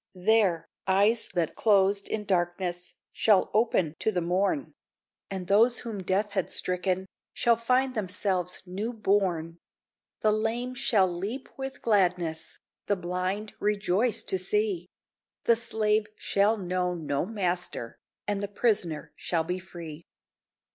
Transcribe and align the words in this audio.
There, 0.15 0.65
eyes 0.87 1.29
that 1.35 1.53
closed 1.53 2.07
in 2.09 2.25
darkness 2.25 2.95
Shall 3.11 3.51
open 3.53 3.93
to 3.99 4.11
the 4.11 4.19
morn; 4.19 4.73
And 5.29 5.45
those 5.45 5.81
whom 5.81 6.01
death 6.01 6.31
had 6.31 6.49
stricken, 6.49 7.05
Shall 7.35 7.55
find 7.55 7.93
themselves 7.93 8.63
new 8.65 8.93
born; 8.93 9.59
The 10.21 10.31
lame 10.31 10.73
shall 10.73 11.07
leap 11.07 11.49
with 11.55 11.83
gladness, 11.83 12.57
The 12.87 12.95
blind 12.95 13.53
rejoice 13.59 14.23
to 14.23 14.39
see; 14.39 14.87
The 15.43 15.55
slave 15.55 16.07
shall 16.15 16.57
know 16.57 16.95
no 16.95 17.27
master, 17.27 17.99
And 18.27 18.41
the 18.41 18.47
prisoner 18.47 19.13
shall 19.17 19.43
be 19.43 19.59
free. 19.59 20.03